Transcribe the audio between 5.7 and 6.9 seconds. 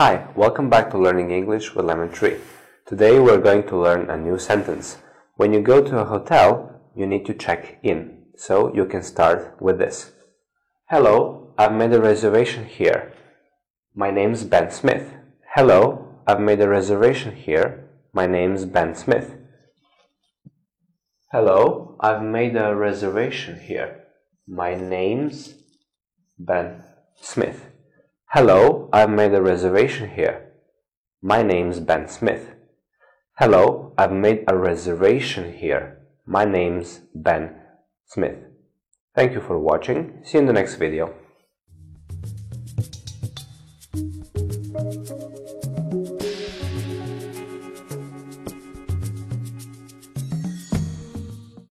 to a hotel,